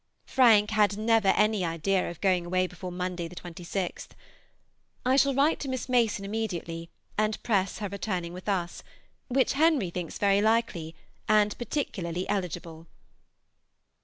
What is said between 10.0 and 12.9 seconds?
very likely, and particularly eligible.